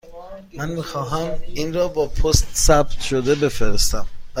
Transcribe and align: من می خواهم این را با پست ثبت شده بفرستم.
من 0.53 0.69
می 0.69 0.83
خواهم 0.83 1.39
این 1.47 1.73
را 1.73 1.87
با 1.87 2.07
پست 2.07 2.55
ثبت 2.55 2.99
شده 3.01 3.35
بفرستم. 3.35 4.07